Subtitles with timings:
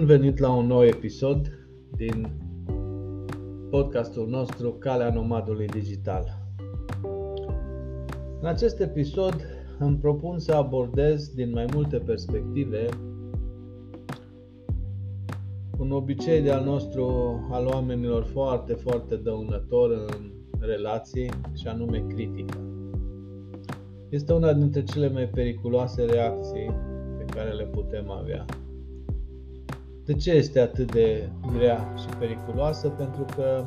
[0.00, 1.50] Bun venit la un nou episod
[1.96, 2.30] din
[3.70, 6.24] podcastul nostru Calea Nomadului Digital.
[8.40, 9.34] În acest episod
[9.78, 12.86] îmi propun să abordez din mai multe perspective
[15.78, 17.04] un obicei de al nostru
[17.50, 22.58] al oamenilor foarte, foarte dăunător în relații și anume critica.
[24.08, 26.70] Este una dintre cele mai periculoase reacții
[27.18, 28.44] pe care le putem avea.
[30.10, 32.88] De ce este atât de grea și periculoasă?
[32.88, 33.64] Pentru că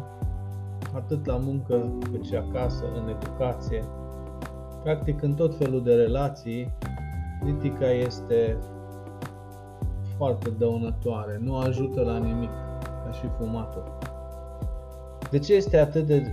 [0.93, 3.83] atât la muncă cât și acasă, în educație,
[4.83, 6.73] practic în tot felul de relații,
[7.41, 8.57] critica este
[10.17, 12.51] foarte dăunătoare, nu ajută la nimic,
[13.05, 13.97] ca și fumatul.
[15.29, 16.23] De ce este atât de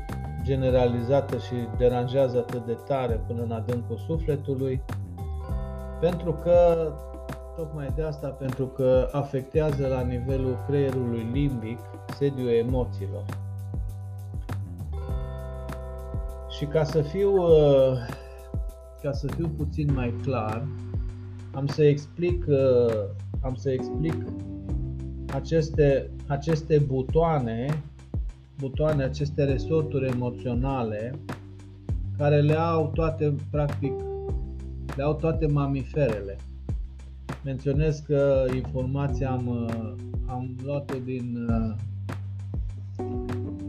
[0.42, 4.82] generalizată și deranjează atât de tare până în adâncul sufletului?
[6.00, 6.88] Pentru că
[7.60, 11.78] Tocmai de asta, pentru că afectează la nivelul creierului limbic
[12.18, 13.24] sediul emoțiilor.
[16.58, 17.96] Și ca să fiu, uh,
[19.02, 20.66] ca să fiu puțin mai clar,
[21.52, 23.04] am să explic, uh,
[23.42, 24.14] am să explic
[25.32, 27.82] aceste, aceste butoane,
[28.58, 31.14] butoane, aceste resorturi emoționale
[32.16, 33.92] care le au toate, practic,
[34.96, 36.36] le au toate mamiferele.
[37.44, 39.94] Menționez că informația am, uh,
[40.26, 41.74] am luat-o din uh,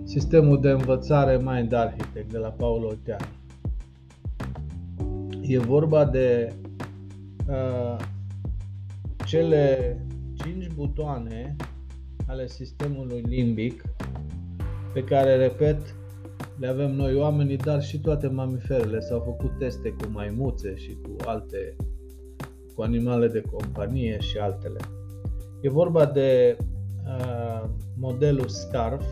[0.04, 3.30] sistemul de învățare Mind Architect de la Paul Otean.
[5.42, 6.54] E vorba de
[7.48, 8.06] uh,
[9.26, 9.98] cele
[10.34, 11.56] 5 butoane
[12.28, 13.84] ale sistemului limbic
[14.94, 15.96] pe care, repet,
[16.60, 19.00] le avem noi oamenii, dar și toate mamiferele.
[19.00, 21.76] S-au făcut teste cu maimuțe și cu alte
[22.82, 24.80] cu animale de companie și altele.
[25.62, 26.58] E vorba de
[27.06, 29.06] uh, modelul SCARF,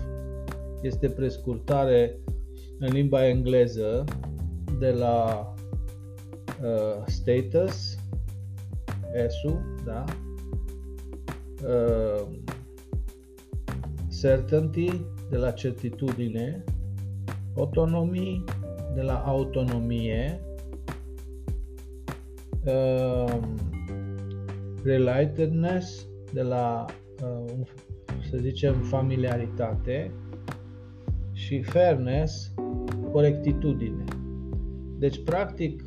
[0.81, 2.19] este prescurtare
[2.79, 4.03] în limba engleză
[4.79, 5.53] de la
[6.61, 7.97] uh, status,
[9.27, 10.03] SU, da?
[11.63, 12.27] Uh,
[14.21, 14.91] certainty,
[15.29, 16.63] de la certitudine,
[17.57, 18.43] autonomie,
[18.95, 20.41] de la autonomie,
[22.69, 23.39] uh,
[24.83, 26.85] relatedness, de la,
[27.23, 27.67] uh,
[28.29, 30.11] să zicem, familiaritate
[31.33, 32.53] și fairness,
[33.11, 34.03] corectitudine.
[34.97, 35.83] Deci, practic,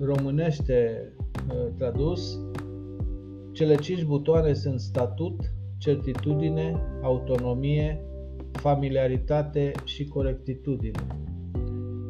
[0.00, 1.12] românește
[1.50, 2.40] uh, tradus,
[3.52, 8.00] cele cinci butoane sunt statut, certitudine, autonomie,
[8.52, 11.06] familiaritate și corectitudine.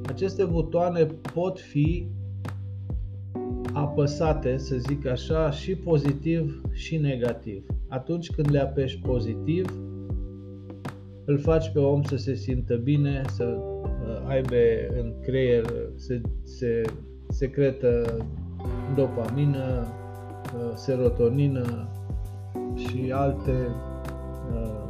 [0.06, 1.04] Aceste butoane
[1.34, 2.08] pot fi
[3.76, 7.66] apăsate, să zic așa, și pozitiv și negativ.
[7.88, 9.80] Atunci când le apeși pozitiv,
[11.24, 14.56] îl faci pe om să se simtă bine, să uh, aibă
[15.00, 16.82] în creier, să se
[17.28, 18.16] secretă
[18.94, 19.86] dopamină,
[20.56, 21.88] uh, serotonină
[22.74, 23.68] și alte
[24.54, 24.84] uh,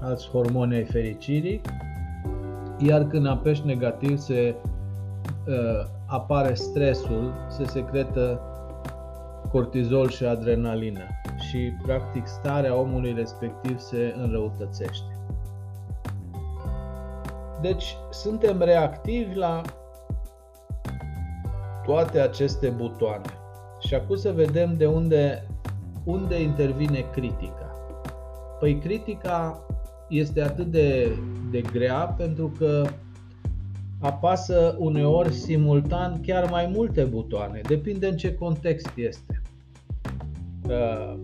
[0.00, 1.60] alți hormoni ai fericirii,
[2.78, 4.54] iar când apeși negativ se
[6.06, 8.40] apare stresul, se secretă
[9.50, 11.04] cortizol și adrenalină
[11.38, 15.18] și practic starea omului respectiv se înrăutățește.
[17.60, 19.60] Deci suntem reactivi la
[21.84, 23.30] toate aceste butoane.
[23.80, 25.46] Și acum să vedem de unde,
[26.04, 27.70] unde intervine critica.
[28.58, 29.66] Păi critica
[30.08, 31.16] este atât de,
[31.50, 32.86] de grea pentru că
[34.00, 39.42] apasă uneori simultan chiar mai multe butoane, depinde în ce context este.
[40.68, 41.20] Uh,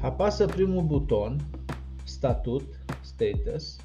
[0.00, 1.36] apasă primul buton,
[2.04, 3.76] statut, status,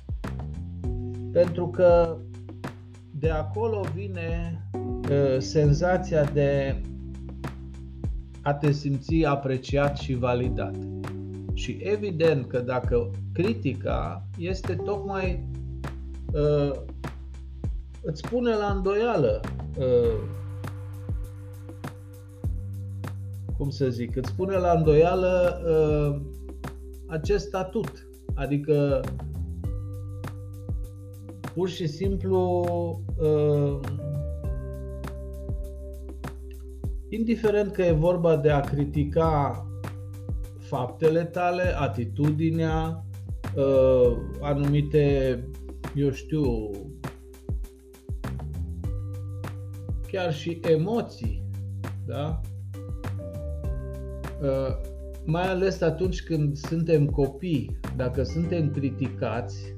[1.31, 2.17] pentru că
[3.11, 6.81] de acolo vine uh, senzația de
[8.41, 10.75] a te simți apreciat și validat.
[11.55, 15.43] Și evident că dacă critica este tocmai
[16.33, 16.71] uh,
[18.01, 19.39] îți pune la îndoială
[19.77, 20.19] uh,
[23.57, 26.21] cum să zic, îți pune la îndoială uh,
[27.07, 28.07] acest statut.
[28.33, 29.01] Adică
[31.53, 32.63] pur și simplu
[33.17, 33.79] uh,
[37.09, 39.64] indiferent că e vorba de a critica
[40.67, 43.05] faptele tale, atitudinea,
[43.55, 45.39] uh, anumite,
[45.95, 46.71] eu știu,
[50.11, 51.43] chiar și emoții,
[52.05, 52.41] da?
[54.41, 54.75] uh,
[55.25, 59.75] mai ales atunci când suntem copii, dacă suntem criticați,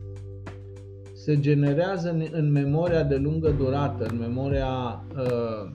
[1.14, 5.72] se generează în, în memoria de lungă durată, în memoria uh,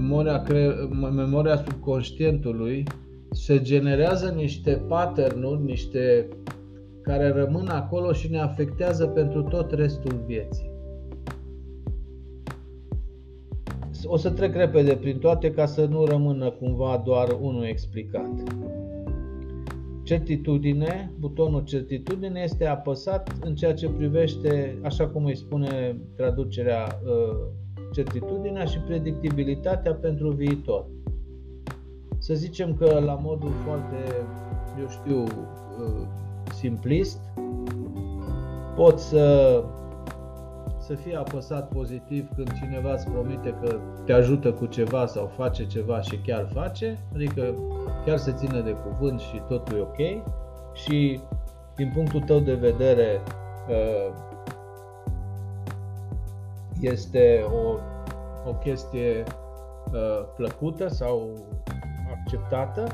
[0.00, 2.84] memoria, cre, memoria subconștientului,
[3.30, 6.28] se generează niște pattern niște
[7.02, 10.70] care rămân acolo și ne afectează pentru tot restul vieții.
[14.04, 18.30] O să trec repede prin toate ca să nu rămână cumva doar unul explicat.
[20.02, 27.46] Certitudine, butonul certitudine este apăsat în ceea ce privește, așa cum îi spune traducerea, uh,
[27.92, 30.86] certitudinea și predictibilitatea pentru viitor.
[32.18, 33.96] Să zicem că la modul foarte,
[34.80, 36.06] eu știu, uh,
[36.54, 37.20] simplist,
[38.76, 39.64] pot să
[40.88, 45.66] să fie apăsat pozitiv când cineva îți promite că te ajută cu ceva sau face
[45.66, 47.54] ceva și chiar face, adică
[48.04, 50.24] chiar se ține de cuvânt și totul e ok
[50.74, 51.20] și
[51.76, 53.20] din punctul tău de vedere
[53.68, 54.14] uh,
[56.80, 57.78] este o,
[58.48, 59.22] o chestie
[59.92, 61.32] uh, plăcută sau
[62.16, 62.86] acceptată,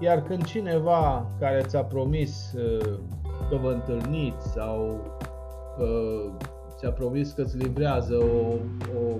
[0.00, 2.98] iar când cineva care ți-a promis uh,
[3.48, 5.00] că vă întâlniți sau
[6.82, 8.54] ți-a promis că îți livrează o,
[8.98, 9.16] o,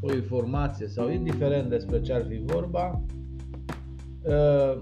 [0.00, 3.00] o informație sau indiferent despre ce ar fi vorba,
[4.28, 4.76] ă,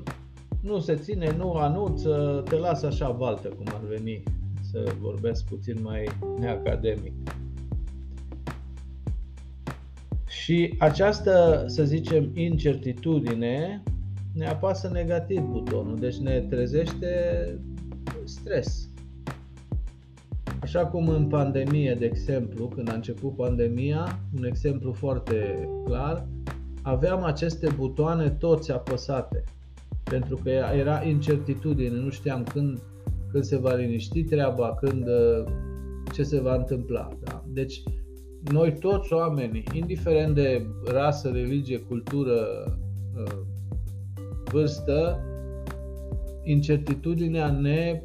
[0.62, 4.22] nu se ține, nu anunță, te lasă așa baltă cum ar veni,
[4.84, 6.08] să vorbesc puțin mai
[6.38, 7.12] neacademic.
[10.28, 13.82] Și această, să zicem, incertitudine
[14.34, 17.08] ne apasă negativ butonul, deci ne trezește
[18.24, 18.88] stres.
[20.60, 26.26] Așa cum în pandemie, de exemplu, când a început pandemia, un exemplu foarte clar,
[26.82, 29.44] aveam aceste butoane toți apăsate,
[30.02, 32.80] pentru că era incertitudine, nu știam când,
[33.30, 35.06] când se va liniști treaba, când
[36.12, 37.08] ce se va întâmpla.
[37.24, 37.44] Da?
[37.46, 37.82] Deci,
[38.52, 42.46] noi toți oamenii, indiferent de rasă, religie, cultură,
[44.50, 45.20] vârstă,
[46.42, 48.02] incertitudinea ne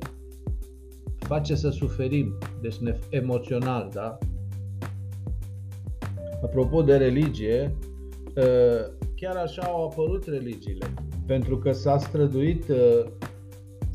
[1.19, 4.17] face să suferim, deci ne, emoțional, da?
[6.43, 7.75] Apropo de religie,
[8.37, 8.43] ă,
[9.15, 10.93] chiar așa au apărut religiile,
[11.25, 13.07] pentru că s-a străduit ă,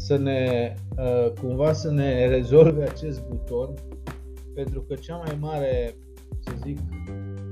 [0.08, 3.74] să ne, ă, cumva să ne rezolve acest buton,
[4.54, 5.94] pentru că cea mai mare,
[6.38, 6.78] să zic,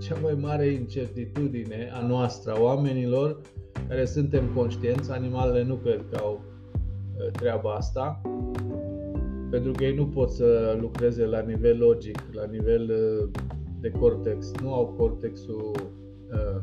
[0.01, 3.41] cea mai mare incertitudine a noastră, a oamenilor
[3.89, 6.41] care suntem conștienți, animalele nu cred că au
[7.33, 8.21] treaba asta,
[9.51, 13.31] pentru că ei nu pot să lucreze la nivel logic, la nivel uh,
[13.81, 15.71] de cortex, nu au cortexul
[16.33, 16.63] uh,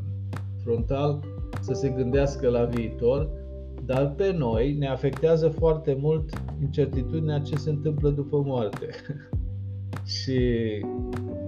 [0.62, 1.20] frontal
[1.60, 3.43] să se gândească la viitor,
[3.86, 8.88] dar pe noi ne afectează foarte mult incertitudinea ce se întâmplă după moarte.
[10.16, 10.40] și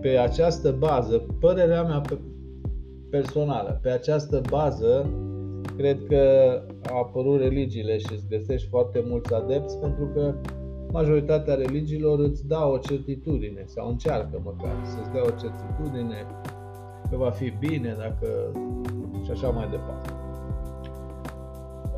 [0.01, 2.03] pe această bază, părerea mea
[3.11, 5.11] personală, pe această bază,
[5.77, 6.23] cred că
[6.91, 10.35] au apărut religiile și îți găsești foarte mulți adepți pentru că
[10.93, 16.27] majoritatea religiilor îți dau o certitudine sau încearcă măcar să-ți dea o certitudine
[17.11, 18.53] că va fi bine dacă
[19.25, 20.11] și așa mai departe.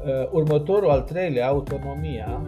[0.08, 2.40] Uh, următorul, al treilea, autonomia,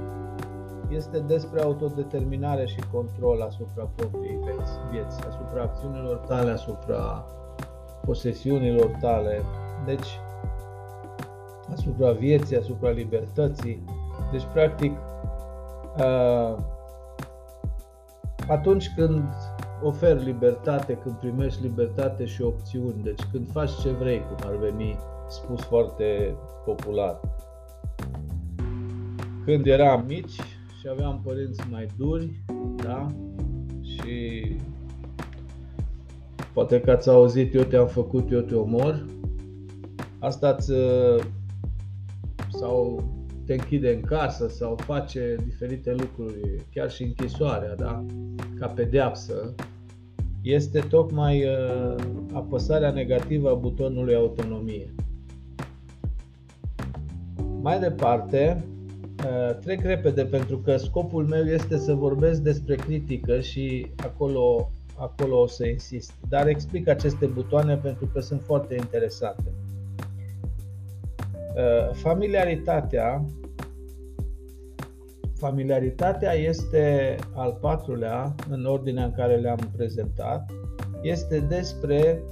[0.88, 7.26] este despre autodeterminare și control asupra propriei vieți, vieți asupra acțiunilor tale, asupra
[8.04, 9.42] posesiunilor tale,
[9.86, 10.18] deci
[11.72, 13.84] asupra vieții, asupra libertății.
[14.32, 14.92] Deci, practic,
[15.98, 16.56] Uh,
[18.48, 19.24] atunci când
[19.82, 24.98] oferi libertate, când primești libertate și opțiuni, deci când faci ce vrei, cum ar veni
[25.28, 27.20] spus foarte popular.
[29.44, 30.40] Când eram mici
[30.80, 32.44] și aveam părinți mai duri,
[32.76, 33.06] da?
[33.82, 34.42] Și
[36.52, 39.06] poate că ați auzit, eu te-am făcut, eu te omor.
[40.18, 40.72] Asta ți
[42.48, 43.04] sau
[43.46, 48.04] te închide în casă sau face diferite lucruri, chiar și închisoarea, da?
[48.58, 49.54] ca pedeapsă,
[50.42, 51.94] este tocmai uh,
[52.32, 54.94] apăsarea negativă a butonului autonomie.
[57.60, 58.79] Mai departe, uh,
[59.60, 65.46] trec repede pentru că scopul meu este să vorbesc despre critică și acolo, acolo o
[65.46, 66.12] să insist.
[66.28, 69.52] Dar explic aceste butoane pentru că sunt foarte interesante.
[71.54, 73.24] Uh, familiaritatea
[75.40, 80.50] Familiaritatea este al patrulea, în ordinea în care le-am prezentat,
[81.02, 82.22] este despre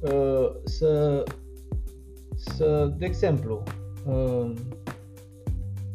[0.00, 1.24] uh, să,
[2.36, 3.62] să, de exemplu,
[4.06, 4.52] uh,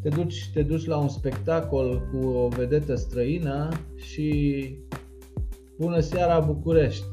[0.03, 4.67] te duci, te duci la un spectacol cu o vedetă străină și
[5.79, 7.05] bună seara București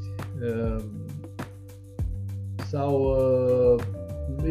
[0.43, 0.85] uh,
[2.57, 3.83] sau uh,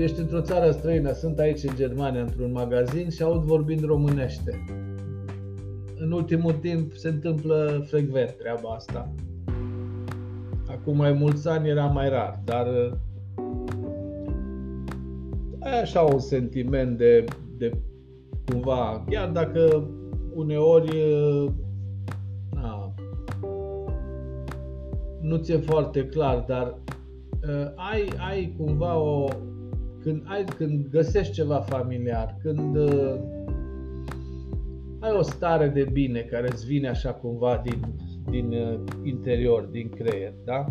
[0.01, 4.65] ești într-o țară străină, sunt aici în Germania într-un magazin și aud vorbind românește.
[5.97, 9.13] În ultimul timp se întâmplă frecvent treaba asta.
[10.67, 12.91] Acum mai mulți ani era mai rar, dar uh,
[15.59, 17.23] ai așa un sentiment de,
[17.57, 17.71] de
[18.49, 19.89] cumva, chiar dacă
[20.33, 20.97] uneori
[22.51, 22.93] na,
[25.21, 26.77] nu ți-e foarte clar, dar
[27.47, 29.27] uh, ai, ai cumva o,
[30.01, 33.15] când, ai, când găsești ceva familiar, când uh,
[34.99, 37.79] ai o stare de bine care îți vine așa cumva din,
[38.29, 40.65] din uh, interior, din creier, da?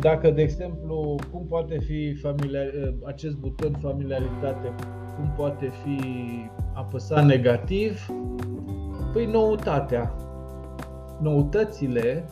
[0.00, 4.74] Dacă, de exemplu, cum poate fi familiar, uh, acest buton familiaritate,
[5.16, 6.00] cum poate fi
[6.74, 8.06] apăsat negativ?
[9.12, 10.14] Păi noutatea.
[11.20, 12.24] Noutățile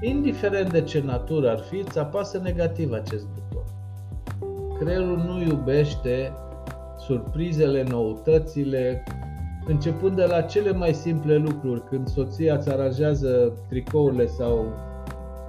[0.00, 3.64] indiferent de ce natură ar fi, îți apasă negativ acest buton.
[4.78, 6.32] Creierul nu iubește
[6.98, 9.04] surprizele, noutățile,
[9.66, 14.66] începând de la cele mai simple lucruri, când soția îți aranjează tricourile sau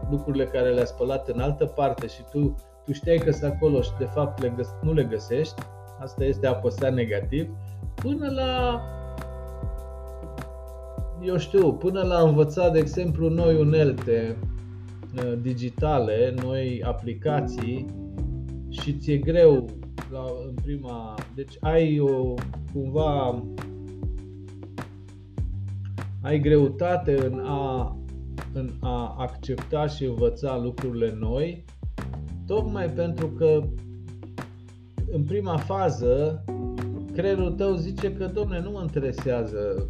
[0.10, 3.92] lucrurile care le-a spălat în altă parte și tu, tu știai că sunt acolo și
[3.98, 5.62] de fapt le găs- nu le găsești,
[6.00, 7.50] asta este apăsat negativ,
[7.96, 8.82] până la
[11.22, 14.38] eu știu, până la învăța, de exemplu, noi unelte
[15.16, 17.86] uh, digitale, noi aplicații
[18.70, 19.66] și ți-e greu
[20.12, 21.16] la, în prima...
[21.36, 22.34] Deci ai o,
[22.74, 23.44] cumva,
[26.22, 27.98] ai greutate în a,
[28.54, 31.66] în a accepta și învăța lucrurile noi,
[32.46, 33.64] tocmai pentru că
[35.12, 36.44] în prima fază
[37.14, 39.90] creierul tău zice că, domne, nu mă interesează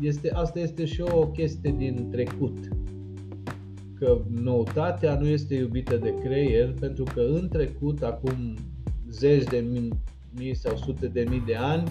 [0.00, 2.58] este, asta este și o chestie din trecut.
[3.98, 8.56] Că noutatea nu este iubită de creier pentru că în trecut, acum
[9.10, 9.92] zeci de mii,
[10.38, 11.88] mii sau sute de mii de ani,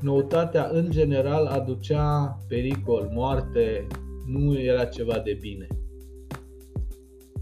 [0.00, 3.86] noutatea în general aducea pericol, moarte,
[4.26, 5.66] nu era ceva de bine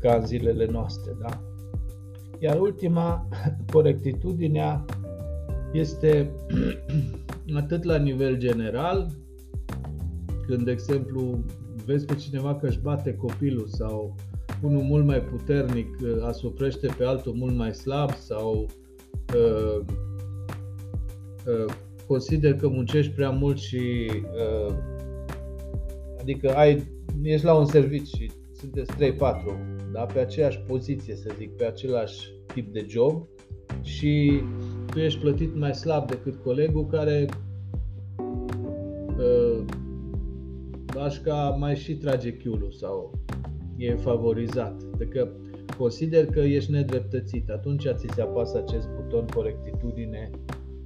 [0.00, 1.42] ca în zilele noastre, da?
[2.38, 3.28] Iar ultima,
[3.72, 4.84] corectitudinea,
[5.72, 6.30] este
[7.60, 9.06] atât la nivel general,
[10.46, 11.44] când, de exemplu,
[11.84, 14.14] vezi pe cineva că își bate copilul sau
[14.62, 18.66] unul mult mai puternic uh, asuprește pe altul mult mai slab sau
[19.34, 19.84] uh,
[21.46, 21.72] uh,
[22.06, 24.75] consider că muncești prea mult și uh,
[26.20, 26.82] adică ai,
[27.22, 28.96] ești la un serviciu și sunteți 3-4
[29.92, 30.00] da?
[30.00, 33.26] pe aceeași poziție, să zic, pe același tip de job
[33.82, 34.42] și
[34.90, 37.28] tu ești plătit mai slab decât colegul care
[39.18, 39.64] uh,
[40.94, 43.18] Bașca mai și trage chiulul sau
[43.76, 44.82] e favorizat.
[44.94, 45.32] Adică
[45.78, 50.30] consider că ești nedreptățit, atunci ți se apasă acest buton corectitudine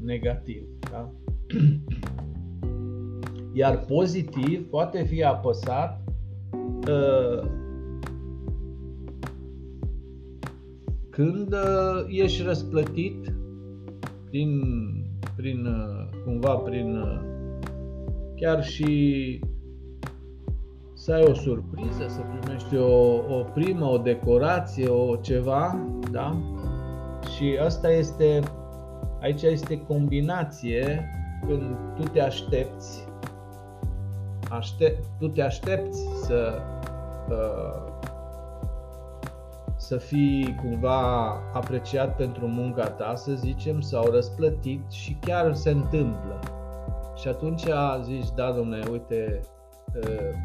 [0.00, 0.62] negativ.
[0.90, 1.12] Da?
[3.56, 6.00] Iar pozitiv poate fi apăsat
[6.88, 7.48] uh,
[11.10, 13.34] când uh, ești răsplătit
[14.30, 14.60] prin,
[15.36, 17.20] prin uh, cumva prin uh,
[18.36, 19.40] chiar și
[20.94, 25.78] să ai o surpriză, să primești o, o primă, o decorație, o ceva,
[26.10, 26.36] da?
[27.36, 28.40] Și asta este,
[29.20, 31.08] aici este combinație
[31.46, 31.62] când
[31.96, 33.08] tu te aștepți,
[34.56, 36.62] aștept, tu te aștepți să
[37.28, 37.92] uh,
[39.76, 46.38] să fii cumva apreciat pentru munca ta, să zicem, sau răsplătit și chiar se întâmplă.
[47.14, 47.64] Și atunci
[48.02, 49.40] zici, da, domne, uite,
[49.94, 50.36] uh,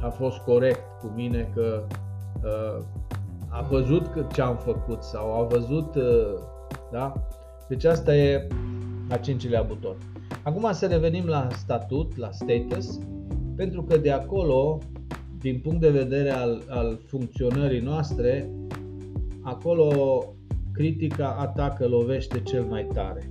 [0.00, 1.82] a fost corect cu mine că
[2.42, 2.84] uh,
[3.48, 6.38] a văzut că ce am făcut sau a văzut, uh,
[6.90, 7.12] da?
[7.68, 8.48] Deci asta e
[9.10, 9.96] a cincilea buton.
[10.42, 12.98] Acum să revenim la statut, la status,
[13.56, 14.78] pentru că de acolo,
[15.40, 18.50] din punct de vedere al, al funcționării noastre,
[19.42, 20.24] acolo
[20.72, 23.30] critica atacă, lovește cel mai tare.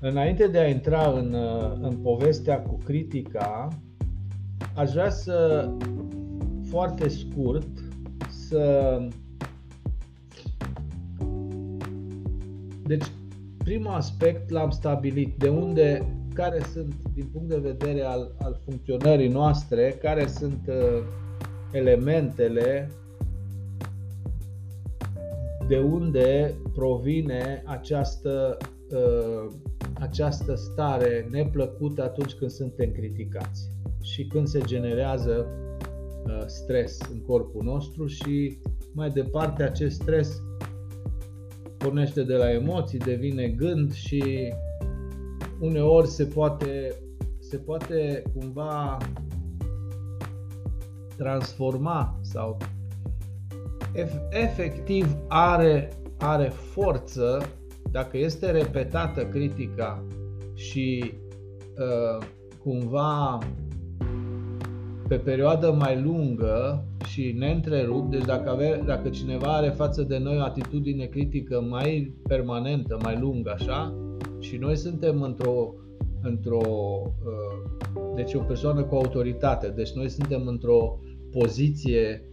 [0.00, 3.68] Înainte de a intra în, uh, în povestea cu critica,
[4.74, 5.68] aș vrea să,
[6.68, 7.68] foarte scurt,
[8.28, 8.98] să...
[12.82, 13.04] Deci,
[13.64, 19.28] primul aspect l-am stabilit, de unde, care sunt, din punct de vedere al, al funcționării
[19.28, 21.04] noastre, care sunt uh,
[21.72, 22.90] elementele
[25.68, 28.56] de unde provine această,
[28.90, 29.52] uh,
[30.00, 33.68] această stare neplăcută atunci când suntem criticați
[34.02, 35.46] și când se generează
[36.26, 38.58] uh, stres în corpul nostru și
[38.94, 40.42] mai departe acest stres
[41.82, 44.52] pornește de la emoții, devine gând și
[45.60, 46.94] uneori se poate,
[47.38, 48.96] se poate cumva
[51.16, 52.56] transforma sau
[54.30, 57.42] efectiv are, are forță
[57.90, 60.04] dacă este repetată critica
[60.54, 61.14] și
[61.78, 62.26] uh,
[62.62, 63.38] cumva
[65.12, 70.36] pe perioadă mai lungă și neîntrerupt, deci dacă, ave, dacă cineva are față de noi
[70.38, 73.94] o atitudine critică mai permanentă, mai lungă, așa,
[74.38, 75.74] și noi suntem într-o,
[76.22, 76.60] într-o
[77.24, 80.98] uh, deci o persoană cu autoritate, deci noi suntem într-o
[81.30, 82.24] poziție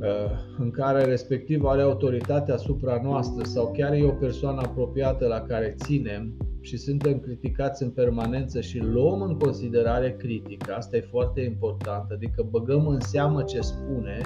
[0.00, 5.40] uh, în care respectiv are autoritate asupra noastră sau chiar e o persoană apropiată la
[5.40, 11.40] care ținem și suntem criticați în permanență și luăm în considerare critica, asta e foarte
[11.40, 14.20] important, adică băgăm în seamă ce spune,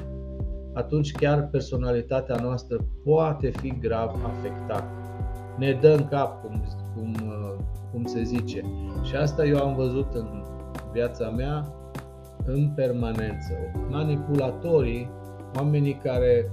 [0.73, 4.90] atunci chiar personalitatea noastră poate fi grav afectată.
[5.59, 6.64] Ne dă în cap, cum,
[6.95, 7.16] cum,
[7.93, 8.64] cum se zice.
[9.02, 10.45] Și asta eu am văzut în
[10.93, 11.73] viața mea
[12.45, 13.52] în permanență.
[13.90, 15.11] Manipulatorii,
[15.55, 16.50] oamenii care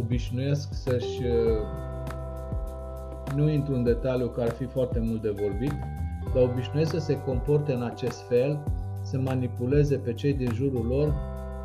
[0.00, 1.22] obișnuiesc să-și
[3.34, 5.72] nu intru în detaliu că ar fi foarte mult de vorbit,
[6.34, 8.58] dar obișnuiesc să se comporte în acest fel,
[9.02, 11.14] să manipuleze pe cei din jurul lor.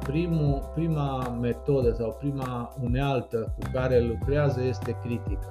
[0.03, 5.47] Primul, prima metodă sau prima unealtă cu care lucrează este critica.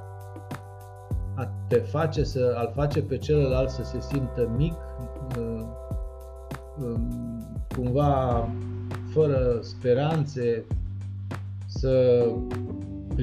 [1.34, 4.74] A te face să, al face pe celălalt să se simtă mic,
[5.38, 5.64] uh,
[6.84, 7.08] um,
[7.76, 8.48] cumva
[9.12, 10.64] fără speranțe,
[11.66, 12.24] să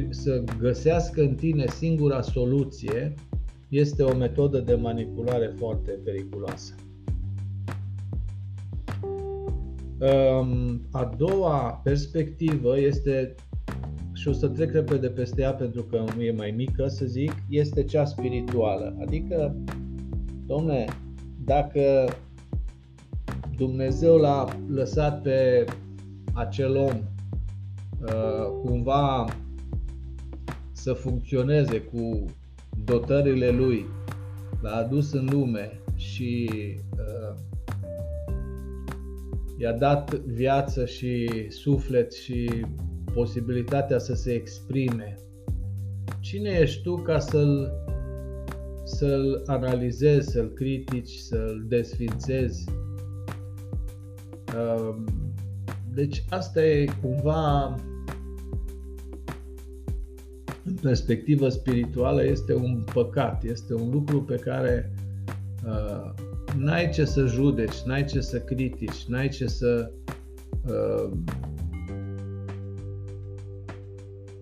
[0.10, 3.14] să găsească în tine singura soluție
[3.70, 6.74] este o metodă de manipulare foarte periculoasă.
[10.92, 13.36] A doua perspectivă este,
[14.14, 17.84] și o să trec repede peste ea pentru că e mai mică, să zic, este
[17.84, 18.98] cea spirituală.
[19.02, 19.56] Adică,
[20.46, 20.86] domne,
[21.46, 22.06] dacă
[23.58, 25.66] Dumnezeu l-a lăsat pe
[26.34, 26.94] acel om
[28.02, 29.26] uh, cumva
[30.80, 32.26] să funcționeze cu
[32.84, 33.86] dotările lui,
[34.62, 36.50] l-a adus în lume și
[36.98, 37.36] uh,
[39.58, 42.66] i-a dat viață și suflet și
[43.14, 45.16] posibilitatea să se exprime.
[46.20, 47.72] Cine ești tu ca să-l,
[48.84, 52.70] să-l analizezi, să-l critici, să-l desfințezi?
[54.56, 54.96] Uh,
[55.94, 57.89] deci asta e cumva în
[60.82, 64.92] perspectivă spirituală este un păcat, este un lucru pe care
[65.66, 66.12] uh,
[66.58, 69.92] n-ai ce să judeci, n-ai ce să critici, n-ai ce să
[70.68, 71.12] uh,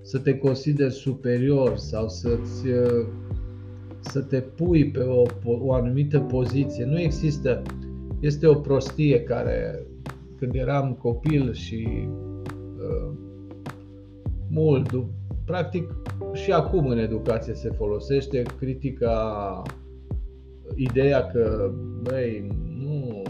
[0.07, 3.07] să te consideri superior sau să-ți, uh,
[3.99, 6.85] să te pui pe o, o anumită poziție.
[6.85, 7.61] Nu există,
[8.19, 9.85] este o prostie care
[10.37, 12.07] când eram copil și
[12.77, 13.11] uh,
[14.49, 15.05] mult,
[15.45, 15.95] practic
[16.37, 19.61] și acum în educație se folosește critica,
[20.75, 21.71] ideea că,
[22.01, 22.47] băi,
[22.79, 23.21] nu,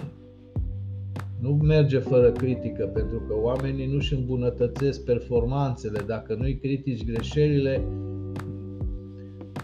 [1.40, 6.00] nu merge fără critică, pentru că oamenii nu-și îmbunătățesc performanțele.
[6.08, 7.82] Dacă nu-i critici greșelile,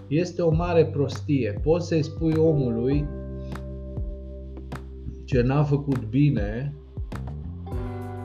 [0.07, 1.59] este o mare prostie.
[1.63, 3.05] Poți să-i spui omului
[5.23, 6.73] ce n-a făcut bine,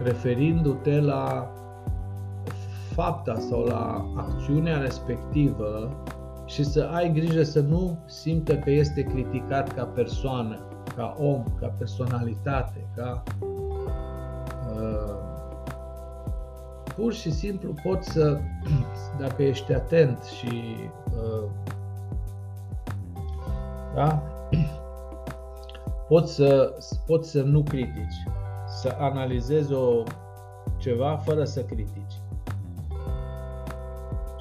[0.03, 1.53] referindu-te la
[2.99, 5.91] fapta sau la acțiunea respectivă
[6.47, 10.59] și să ai grijă să nu simtă că este criticat ca persoană,
[10.97, 13.23] ca om, ca personalitate, ca
[14.73, 15.15] uh,
[16.97, 18.41] pur și simplu poți să,
[19.21, 20.77] dacă ești atent și
[21.17, 21.49] uh,
[23.95, 24.23] da,
[26.09, 28.23] poți să, poți să nu critici,
[28.67, 30.03] să analizezi o
[30.79, 32.08] ceva fără să critici.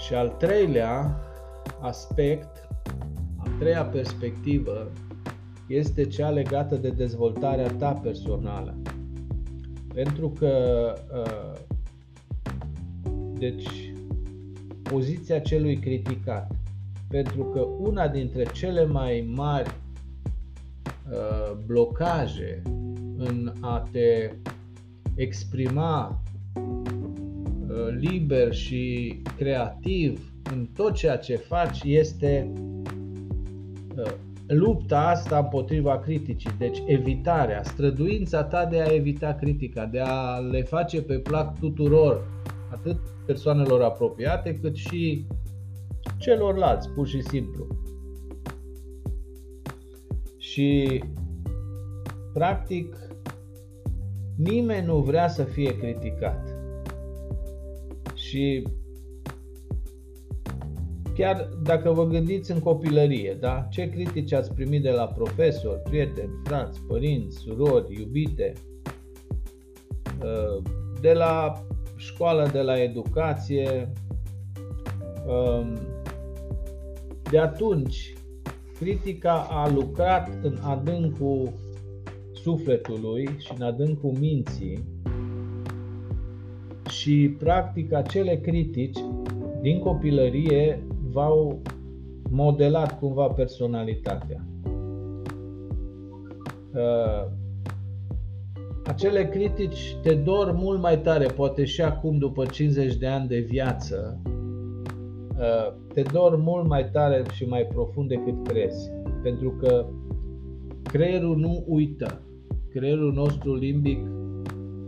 [0.08, 1.20] Și al treilea
[1.82, 2.68] aspect,
[3.38, 4.92] a treia perspectivă,
[5.68, 8.78] este cea legată de dezvoltarea ta personală.
[9.94, 11.54] Pentru că, uh,
[13.34, 13.94] deci,
[14.82, 16.52] poziția celui criticat,
[17.10, 19.76] pentru că una dintre cele mai mari
[21.10, 22.62] uh, blocaje
[23.18, 24.32] în a te
[25.16, 26.24] exprima
[26.56, 32.54] uh, liber și creativ în tot ceea ce faci este
[33.96, 34.14] uh,
[34.48, 40.64] lupta asta împotriva criticii, deci evitarea, străduința ta de a evita critica, de a le
[40.64, 42.28] face pe plac tuturor,
[42.72, 45.26] atât persoanelor apropiate cât și
[46.18, 47.68] celorlalți, pur și simplu.
[50.38, 51.04] Și
[52.34, 52.96] practic
[54.36, 56.56] nimeni nu vrea să fie criticat.
[58.14, 58.68] Și
[61.18, 63.68] chiar dacă vă gândiți în copilărie, da?
[63.70, 68.54] ce critici ați primit de la profesori, prieteni, frați, părinți, surori, iubite,
[70.24, 70.64] uh,
[71.02, 71.54] de la
[71.96, 73.94] școală, de la educație,
[75.28, 75.78] um,
[77.32, 78.14] de atunci
[78.80, 81.54] critica a lucrat în adâncul
[82.34, 84.84] sufletului și în adâncul minții
[86.90, 89.00] și practic acele critici
[89.62, 91.62] din copilărie v-au
[92.30, 94.46] modelat cumva personalitatea.
[96.74, 97.32] Uh,
[98.86, 103.40] acele critici te dor mult mai tare, poate și acum după 50 de ani de
[103.40, 104.22] viață,
[105.38, 108.92] uh, te dor mult mai tare și mai profund decât crezi.
[109.24, 109.86] Pentru că
[110.84, 112.22] creierul nu uită.
[112.70, 114.08] Creierul nostru limbic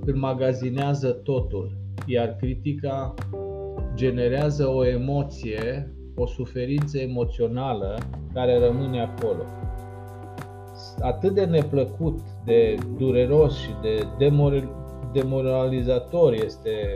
[0.05, 3.13] înmagazinează totul, iar critica
[3.95, 7.97] generează o emoție o suferință emoțională
[8.33, 9.43] care rămâne acolo.
[11.01, 14.07] Atât de neplăcut, de dureros și de
[15.13, 16.95] demoralizator este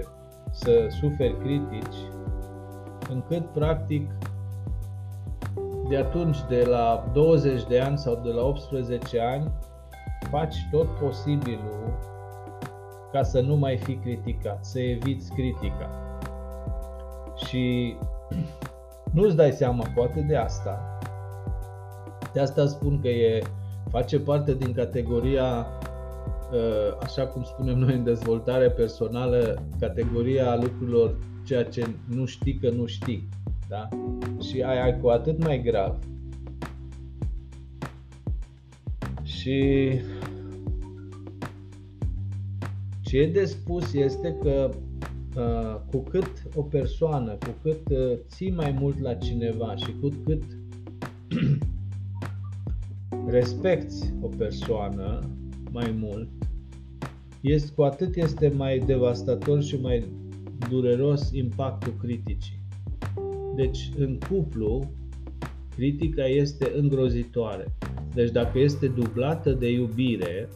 [0.51, 1.97] să suferi critici,
[3.09, 4.09] încât practic
[5.89, 9.51] de atunci, de la 20 de ani sau de la 18 ani,
[10.29, 12.11] faci tot posibilul
[13.11, 15.89] ca să nu mai fii criticat, să eviți critica.
[17.45, 17.95] Și
[19.13, 20.97] nu-ți dai seama poate de asta.
[22.33, 23.43] De asta spun că e,
[23.89, 25.67] face parte din categoria,
[26.53, 32.69] ă, așa cum spunem noi în dezvoltare personală, categoria lucrurilor ceea ce nu știi că
[32.69, 33.29] nu știi.
[33.69, 33.87] Da?
[34.41, 35.97] Și ai, ai cu atât mai grav.
[39.23, 39.89] Și
[43.01, 44.92] ce e de spus este că Uh,
[45.89, 50.43] cu cât o persoană, cu cât uh, ții mai mult la cineva și cu cât
[53.37, 55.19] respecti o persoană
[55.71, 56.29] mai mult,
[57.41, 60.05] este, cu atât este mai devastator și mai
[60.69, 62.59] dureros impactul criticii.
[63.55, 64.91] Deci, în cuplu,
[65.75, 67.75] critica este îngrozitoare.
[68.13, 70.49] Deci, dacă este dublată de iubire,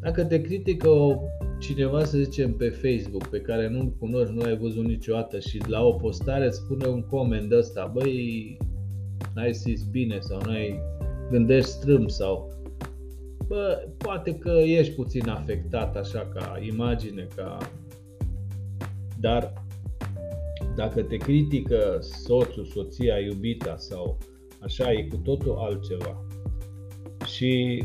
[0.00, 1.20] dacă te critică o
[1.72, 5.82] cineva, să zicem, pe Facebook, pe care nu-l cunoști, nu ai văzut niciodată și la
[5.82, 8.56] o postare îți spune un coment ăsta, băi,
[9.34, 10.80] n-ai zis bine sau n-ai
[11.30, 12.52] gândești strâmb sau
[13.46, 17.58] bă, poate că ești puțin afectat așa ca imagine, ca
[19.20, 19.52] dar
[20.76, 24.18] dacă te critică soțul, soția, iubita sau
[24.60, 26.24] așa, e cu totul altceva.
[27.26, 27.84] Și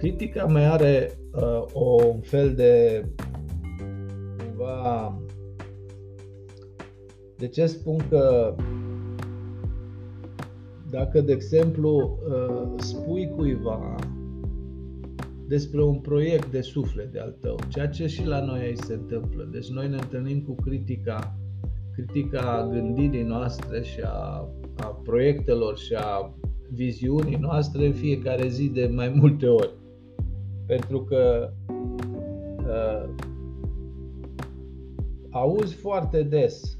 [0.00, 3.04] Critica mai are uh, o, un fel de
[4.38, 5.18] cumva
[7.36, 8.54] de ce spun că
[10.90, 13.94] dacă, de exemplu, uh, spui cuiva
[15.46, 18.94] despre un proiect de suflet de al tău, ceea ce și la noi aici se
[18.94, 19.48] întâmplă.
[19.52, 21.38] Deci noi ne întâlnim cu critica,
[21.94, 26.34] critica gândirii noastre și a, a proiectelor și a
[26.70, 29.78] viziunii noastre în fiecare zi de mai multe ori
[30.70, 31.52] pentru că
[32.66, 33.08] uh,
[35.30, 36.74] auzi foarte des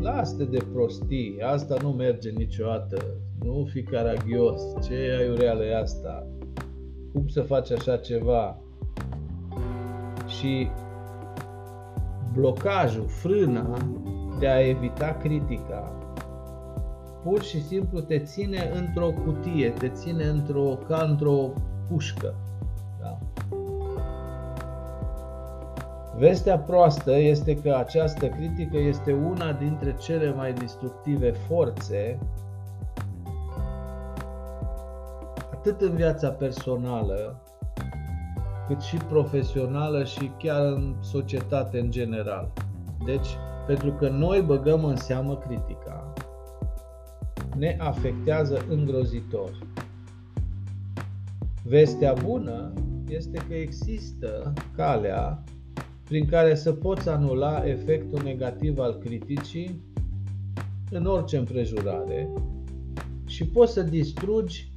[0.00, 3.04] lasă de prostii, asta nu merge niciodată,
[3.42, 6.26] nu fi caragios, ce aiureală e asta,
[7.12, 8.60] cum să faci așa ceva?
[10.26, 10.68] Și
[12.32, 13.76] blocajul, frâna
[14.38, 15.92] de a evita critica,
[17.22, 21.52] pur și simplu te ține într-o cutie, te ține într-o, ca într-o
[21.88, 22.34] pușcă.
[26.18, 32.18] Vestea proastă este că această critică este una dintre cele mai destructive forțe
[35.52, 37.42] atât în viața personală,
[38.66, 42.52] cât și profesională și chiar în societate în general.
[43.04, 43.28] Deci,
[43.66, 46.12] pentru că noi băgăm în seamă critica,
[47.56, 49.50] ne afectează îngrozitor.
[51.64, 52.72] Vestea bună
[53.08, 55.42] este că există calea
[56.08, 59.82] prin care să poți anula efectul negativ al criticii
[60.90, 62.28] în orice împrejurare
[63.26, 64.72] și poți să distrugi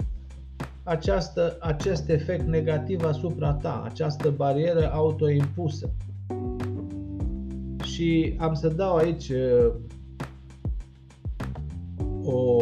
[0.83, 5.93] această, acest efect negativ asupra ta, această barieră autoimpusă.
[7.83, 9.73] Și am să dau aici uh,
[12.23, 12.59] o,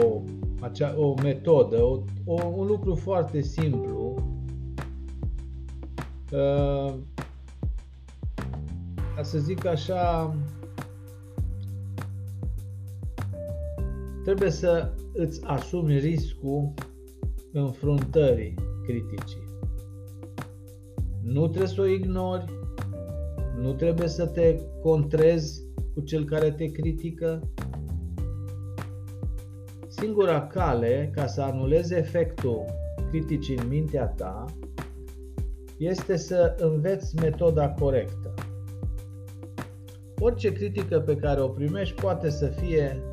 [0.60, 4.16] acea, o metodă, o, o, un lucru foarte simplu.
[6.32, 6.94] Uh,
[9.20, 10.36] ca să zic așa,
[14.24, 16.74] trebuie să îți asumi riscul
[17.52, 18.54] înfruntării
[18.84, 19.44] criticii.
[21.24, 22.46] Nu trebuie să o ignori,
[23.58, 27.52] nu trebuie să te contrezi cu cel care te critică.
[29.88, 32.66] Singura cale ca să anulezi efectul
[33.10, 34.46] criticii în mintea ta
[35.78, 38.19] este să înveți metoda corectă.
[40.20, 43.04] Orice critică pe care o primești poate să fie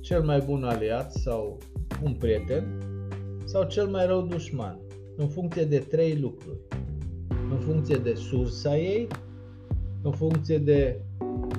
[0.00, 1.58] cel mai bun aliat sau
[2.04, 2.78] un prieten
[3.44, 4.80] sau cel mai rău dușman,
[5.16, 6.58] în funcție de trei lucruri.
[7.50, 9.08] În funcție de sursa ei,
[10.02, 11.00] în funcție de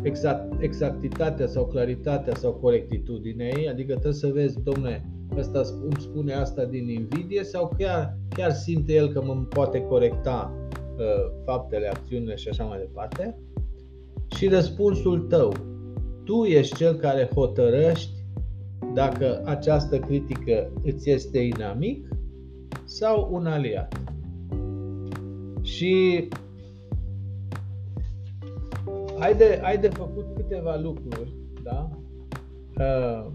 [0.01, 5.05] exact, exactitatea sau claritatea sau corectitudinea ei, adică trebuie să vezi, domne,
[5.37, 10.53] ăsta îmi spune asta din invidie sau chiar, chiar simte el că mă poate corecta
[10.97, 13.37] uh, faptele, acțiunile și așa mai departe.
[14.35, 15.53] Și răspunsul tău.
[16.23, 18.11] Tu ești cel care hotărăști
[18.93, 22.07] dacă această critică îți este inamic
[22.85, 23.99] sau un aliat.
[25.61, 26.27] Și
[29.19, 31.89] ai de, ai de făcut câteva lucruri, da?
[32.77, 33.25] Uh,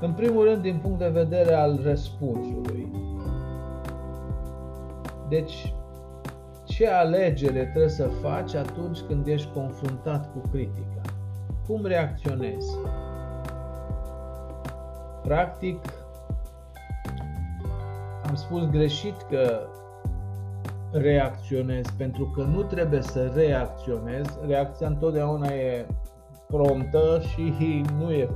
[0.00, 2.90] în primul rând, din punct de vedere al răspunsului.
[5.28, 5.74] Deci,
[6.76, 11.00] ce alegere trebuie să faci atunci când ești confruntat cu critica?
[11.66, 12.76] Cum reacționezi?
[15.22, 15.78] Practic,
[18.28, 19.66] am spus greșit că
[20.92, 24.38] reacționez, pentru că nu trebuie să reacționez.
[24.46, 25.86] Reacția întotdeauna e
[26.46, 27.52] promptă și
[27.98, 28.28] nu e.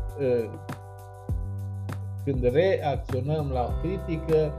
[2.25, 4.53] Când reacționăm la critică,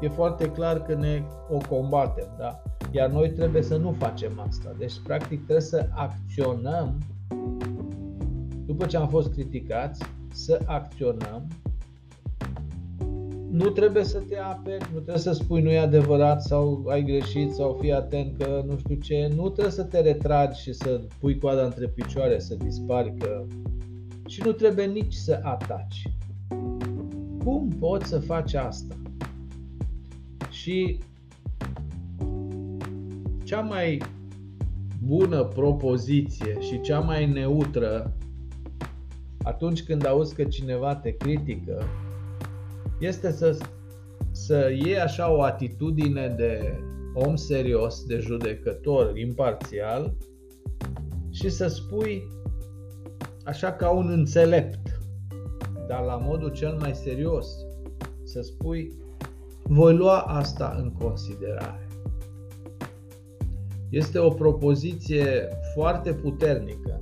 [0.00, 2.62] e foarte clar că ne o combatem, da?
[2.92, 4.74] Iar noi trebuie să nu facem asta.
[4.78, 6.98] Deci, practic, trebuie să acționăm
[8.66, 10.02] după ce am fost criticați,
[10.32, 11.46] să acționăm
[13.52, 17.52] nu trebuie să te aperi, nu trebuie să spui nu e adevărat sau ai greșit
[17.52, 21.38] sau fii atent că nu știu ce, nu trebuie să te retragi și să pui
[21.38, 23.46] coada între picioare, să dispari că...
[24.26, 26.02] și nu trebuie nici să ataci.
[27.44, 28.94] Cum poți să faci asta?
[30.50, 30.98] Și
[33.52, 34.02] cea mai
[35.02, 38.16] bună propoziție și cea mai neutră
[39.42, 41.82] atunci când auzi că cineva te critică
[43.00, 43.58] este să,
[44.30, 46.80] să iei așa o atitudine de
[47.14, 50.14] om serios, de judecător imparțial
[51.30, 52.22] și să spui
[53.44, 55.00] așa ca un înțelept,
[55.88, 57.46] dar la modul cel mai serios,
[58.24, 58.92] să spui
[59.62, 61.91] voi lua asta în considerare.
[63.92, 66.98] Este o propoziție foarte puternică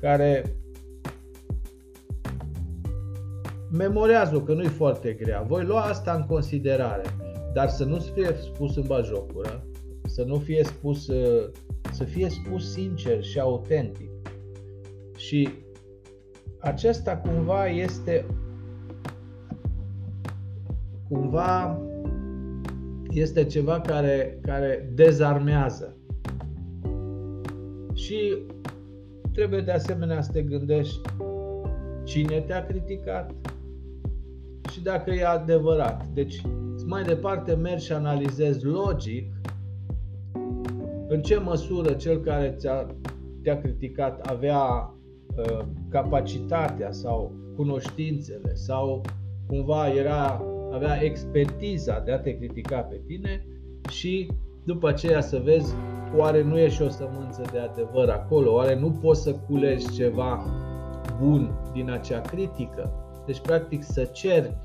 [0.00, 0.56] care
[3.70, 5.42] memorează-o, că nu-i foarte grea.
[5.42, 7.02] Voi lua asta în considerare,
[7.54, 9.66] dar să nu fie spus în bajocură,
[10.04, 11.04] să nu fie spus,
[11.92, 14.10] să fie spus sincer și autentic.
[15.16, 15.48] Și
[16.58, 18.26] acesta cumva este
[21.08, 21.80] cumva
[23.10, 25.96] este ceva care, care dezarmează.
[28.06, 28.36] Și
[29.32, 31.00] trebuie de asemenea să te gândești
[32.04, 33.34] cine te-a criticat,
[34.76, 36.06] și dacă e adevărat.
[36.14, 36.42] Deci,
[36.86, 39.32] mai departe mergi și analizezi logic
[41.08, 42.86] în ce măsură cel care ți-a,
[43.42, 44.94] te-a criticat avea
[45.36, 49.02] uh, capacitatea sau cunoștințele sau
[49.46, 53.46] cumva era, avea expertiza de a te critica pe tine
[53.88, 54.30] și
[54.64, 55.74] după aceea să vezi
[56.16, 60.44] oare nu e și o sămânță de adevăr acolo, oare nu poți să culegi ceva
[61.20, 62.90] bun din acea critică
[63.26, 64.56] deci, practic, să ceri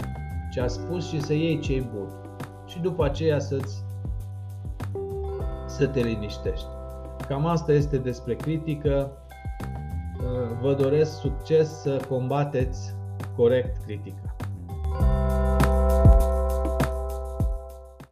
[0.51, 2.09] ce a spus și să iei ce bun.
[2.65, 3.83] Și după aceea să-ți
[5.67, 6.65] să te liniștești.
[7.27, 9.11] Cam asta este despre critică.
[10.61, 12.95] vă doresc succes să combateți
[13.35, 14.35] corect critica.